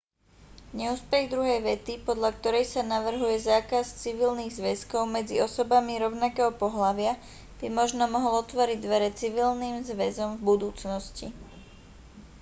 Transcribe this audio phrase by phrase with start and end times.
[0.77, 7.13] neúspech druhej vety podľa korej sa navrhuje zákaz civilných zväzkov medzi osobami rovnakého pohlavia
[7.61, 11.27] by možno mohol otvoriť dvere civilným zväzom v budúcnosti